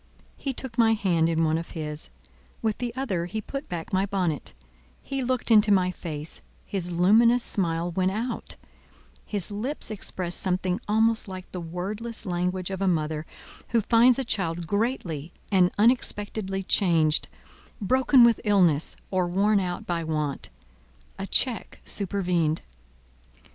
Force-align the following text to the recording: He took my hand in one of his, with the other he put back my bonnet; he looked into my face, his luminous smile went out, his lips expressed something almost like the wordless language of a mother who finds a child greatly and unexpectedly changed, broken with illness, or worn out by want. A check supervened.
He 0.35 0.51
took 0.51 0.79
my 0.79 0.93
hand 0.93 1.29
in 1.29 1.43
one 1.43 1.59
of 1.59 1.69
his, 1.77 2.09
with 2.63 2.79
the 2.79 2.91
other 2.95 3.27
he 3.27 3.39
put 3.39 3.69
back 3.69 3.93
my 3.93 4.07
bonnet; 4.07 4.55
he 4.99 5.23
looked 5.23 5.51
into 5.51 5.71
my 5.71 5.91
face, 5.91 6.41
his 6.65 6.91
luminous 6.91 7.43
smile 7.43 7.91
went 7.91 8.09
out, 8.09 8.55
his 9.27 9.51
lips 9.51 9.91
expressed 9.91 10.39
something 10.39 10.81
almost 10.87 11.27
like 11.27 11.51
the 11.51 11.61
wordless 11.61 12.25
language 12.25 12.71
of 12.71 12.81
a 12.81 12.87
mother 12.87 13.27
who 13.69 13.81
finds 13.81 14.17
a 14.17 14.23
child 14.23 14.65
greatly 14.65 15.33
and 15.51 15.69
unexpectedly 15.77 16.63
changed, 16.63 17.27
broken 17.79 18.23
with 18.23 18.41
illness, 18.43 18.95
or 19.11 19.27
worn 19.27 19.59
out 19.59 19.85
by 19.85 20.03
want. 20.03 20.49
A 21.19 21.27
check 21.27 21.79
supervened. 21.85 22.63